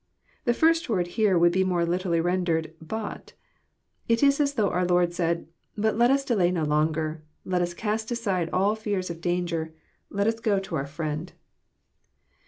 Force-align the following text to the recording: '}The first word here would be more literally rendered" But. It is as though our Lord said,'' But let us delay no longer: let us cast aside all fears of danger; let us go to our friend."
'}The 0.45 0.55
first 0.55 0.89
word 0.89 1.05
here 1.09 1.37
would 1.37 1.51
be 1.51 1.63
more 1.63 1.85
literally 1.85 2.19
rendered" 2.19 2.73
But. 2.99 3.33
It 4.07 4.23
is 4.23 4.39
as 4.39 4.55
though 4.55 4.71
our 4.71 4.83
Lord 4.83 5.13
said,'' 5.13 5.45
But 5.77 5.95
let 5.95 6.09
us 6.09 6.25
delay 6.25 6.49
no 6.49 6.63
longer: 6.63 7.21
let 7.45 7.61
us 7.61 7.75
cast 7.75 8.09
aside 8.09 8.49
all 8.49 8.73
fears 8.73 9.11
of 9.11 9.21
danger; 9.21 9.75
let 10.09 10.25
us 10.25 10.39
go 10.39 10.57
to 10.57 10.75
our 10.75 10.87
friend." 10.87 11.31